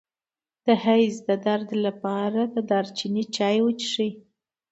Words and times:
د 0.65 0.67
حیض 0.83 1.15
د 1.29 1.29
درد 1.45 1.69
لپاره 1.85 2.41
د 2.53 2.55
دارچینی 2.69 3.23
چای 3.35 3.57
وڅښئ 3.63 4.09